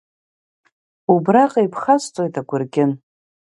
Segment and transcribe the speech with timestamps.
[1.13, 2.91] Убраҟа ибхасҵоит агәыргьын!